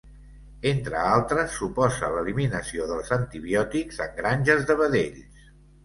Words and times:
Entre 0.69 0.97
altres, 1.09 1.51
suposa 1.59 2.09
l’eliminació 2.17 2.89
dels 2.95 3.15
antibiòtics 3.21 4.05
en 4.09 4.21
granges 4.23 4.69
de 4.73 4.83
vedells. 4.85 5.51